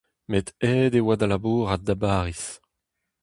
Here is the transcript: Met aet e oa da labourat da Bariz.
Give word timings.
Met 0.31 0.47
aet 0.69 0.93
e 0.99 1.01
oa 1.03 1.15
da 1.19 1.27
labourat 1.31 1.81
da 1.87 1.95
Bariz. 2.01 2.43